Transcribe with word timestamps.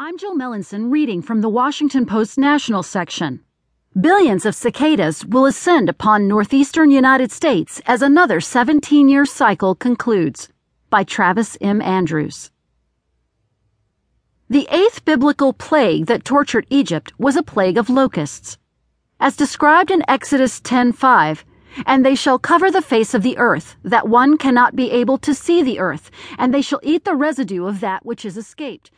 I'm 0.00 0.16
Jill 0.16 0.36
Melancon 0.36 0.92
reading 0.92 1.22
from 1.22 1.40
the 1.40 1.48
Washington 1.48 2.06
Post 2.06 2.38
National 2.38 2.84
section. 2.84 3.40
Billions 4.00 4.46
of 4.46 4.54
cicadas 4.54 5.26
will 5.26 5.44
ascend 5.44 5.88
upon 5.88 6.28
northeastern 6.28 6.92
United 6.92 7.32
States 7.32 7.82
as 7.84 8.00
another 8.00 8.40
17 8.40 9.08
year 9.08 9.26
cycle 9.26 9.74
concludes. 9.74 10.50
By 10.88 11.02
Travis 11.02 11.58
M. 11.60 11.82
Andrews. 11.82 12.52
The 14.48 14.68
eighth 14.70 15.04
biblical 15.04 15.52
plague 15.52 16.06
that 16.06 16.24
tortured 16.24 16.68
Egypt 16.70 17.12
was 17.18 17.34
a 17.34 17.42
plague 17.42 17.76
of 17.76 17.90
locusts. 17.90 18.56
As 19.18 19.34
described 19.34 19.90
in 19.90 20.08
Exodus 20.08 20.60
10:5, 20.60 21.44
and 21.86 22.06
they 22.06 22.14
shall 22.14 22.38
cover 22.38 22.70
the 22.70 22.82
face 22.82 23.14
of 23.14 23.24
the 23.24 23.36
earth, 23.36 23.74
that 23.82 24.08
one 24.08 24.38
cannot 24.38 24.76
be 24.76 24.92
able 24.92 25.18
to 25.18 25.34
see 25.34 25.60
the 25.60 25.80
earth, 25.80 26.08
and 26.38 26.54
they 26.54 26.62
shall 26.62 26.80
eat 26.84 27.04
the 27.04 27.16
residue 27.16 27.66
of 27.66 27.80
that 27.80 28.06
which 28.06 28.24
is 28.24 28.36
escaped, 28.36 28.92